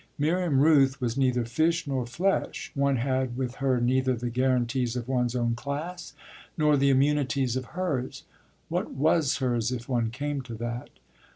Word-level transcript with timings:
Miriam 0.17 0.61
Rooth 0.61 0.99
was 0.99 1.15
neither 1.15 1.45
fish 1.45 1.85
nor 1.85 2.07
flesh: 2.07 2.71
one 2.73 2.95
had 2.95 3.37
with 3.37 3.57
her 3.57 3.79
neither 3.79 4.15
the 4.15 4.31
guarantees 4.31 4.95
of 4.95 5.07
one's 5.07 5.35
own 5.35 5.53
class 5.53 6.13
nor 6.57 6.75
the 6.75 6.89
immunities 6.89 7.55
of 7.55 7.65
hers. 7.77 8.23
What 8.67 8.89
was 8.95 9.37
hers 9.37 9.71
if 9.71 9.87
one 9.87 10.09
came 10.09 10.41
to 10.41 10.55
that? 10.55 10.89